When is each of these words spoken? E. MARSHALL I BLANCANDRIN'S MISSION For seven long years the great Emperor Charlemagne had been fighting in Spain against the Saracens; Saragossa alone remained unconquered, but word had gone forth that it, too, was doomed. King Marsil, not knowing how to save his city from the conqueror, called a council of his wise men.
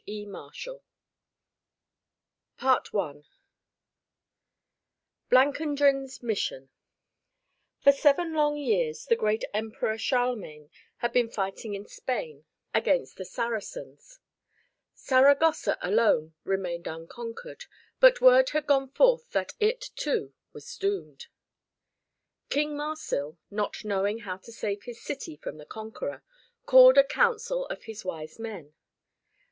E. 0.07 0.25
MARSHALL 0.25 0.81
I 2.57 3.21
BLANCANDRIN'S 5.29 6.23
MISSION 6.23 6.71
For 7.81 7.91
seven 7.91 8.33
long 8.33 8.57
years 8.57 9.05
the 9.05 9.15
great 9.15 9.43
Emperor 9.53 9.99
Charlemagne 9.99 10.71
had 10.97 11.13
been 11.13 11.29
fighting 11.29 11.75
in 11.75 11.85
Spain 11.85 12.45
against 12.73 13.17
the 13.17 13.25
Saracens; 13.25 14.17
Saragossa 14.95 15.77
alone 15.83 16.33
remained 16.45 16.87
unconquered, 16.87 17.65
but 17.99 18.19
word 18.19 18.49
had 18.49 18.65
gone 18.65 18.89
forth 18.89 19.29
that 19.33 19.53
it, 19.59 19.91
too, 19.95 20.33
was 20.51 20.75
doomed. 20.77 21.27
King 22.49 22.75
Marsil, 22.75 23.37
not 23.51 23.83
knowing 23.85 24.21
how 24.21 24.37
to 24.37 24.51
save 24.51 24.81
his 24.81 24.99
city 24.99 25.35
from 25.35 25.59
the 25.59 25.65
conqueror, 25.67 26.23
called 26.65 26.97
a 26.97 27.03
council 27.03 27.67
of 27.67 27.83
his 27.83 28.03
wise 28.03 28.39
men. 28.39 28.73